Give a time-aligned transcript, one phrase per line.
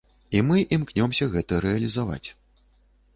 [0.37, 2.27] І мы імкнёмся гэта рэалізаваць.